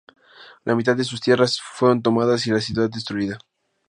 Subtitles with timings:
[0.65, 3.37] La mitad de sus tierras fueron tomadas y la ciudad destruida.